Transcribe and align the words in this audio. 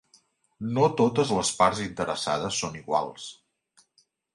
No 0.77 0.87
totes 1.01 1.35
les 1.41 1.53
parts 1.61 1.85
interessades 1.85 2.61
són 2.65 2.83
iguals. 2.85 3.33